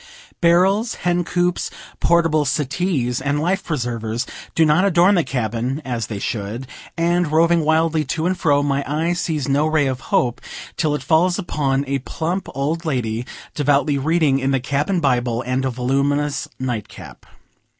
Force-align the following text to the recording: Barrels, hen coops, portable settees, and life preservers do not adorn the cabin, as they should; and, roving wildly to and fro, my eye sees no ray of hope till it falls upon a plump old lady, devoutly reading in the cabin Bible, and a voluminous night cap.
Barrels, 0.41 0.95
hen 1.05 1.23
coops, 1.23 1.69
portable 1.99 2.43
settees, 2.43 3.21
and 3.21 3.39
life 3.39 3.63
preservers 3.63 4.25
do 4.55 4.65
not 4.65 4.83
adorn 4.83 5.13
the 5.13 5.23
cabin, 5.23 5.79
as 5.85 6.07
they 6.07 6.17
should; 6.17 6.65
and, 6.97 7.31
roving 7.31 7.63
wildly 7.63 8.03
to 8.05 8.25
and 8.25 8.35
fro, 8.35 8.63
my 8.63 8.83
eye 8.87 9.13
sees 9.13 9.47
no 9.47 9.67
ray 9.67 9.85
of 9.85 9.99
hope 10.09 10.41
till 10.75 10.95
it 10.95 11.03
falls 11.03 11.37
upon 11.37 11.85
a 11.85 11.99
plump 11.99 12.47
old 12.55 12.83
lady, 12.83 13.27
devoutly 13.53 13.99
reading 13.99 14.39
in 14.39 14.49
the 14.49 14.59
cabin 14.59 15.01
Bible, 15.01 15.43
and 15.43 15.65
a 15.65 15.69
voluminous 15.69 16.47
night 16.57 16.87
cap. 16.87 17.27